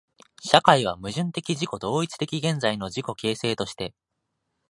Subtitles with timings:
[0.41, 3.93] 社会は矛盾的自己同一的現在の自己形成として、